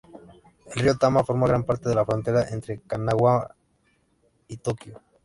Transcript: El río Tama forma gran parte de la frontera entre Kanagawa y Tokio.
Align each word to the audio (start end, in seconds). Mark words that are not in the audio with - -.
El 0.73 0.81
río 0.81 0.97
Tama 0.97 1.23
forma 1.23 1.45
gran 1.45 1.63
parte 1.63 1.87
de 1.87 1.93
la 1.93 2.03
frontera 2.03 2.47
entre 2.49 2.79
Kanagawa 2.79 3.55
y 4.47 4.57
Tokio. 4.57 4.99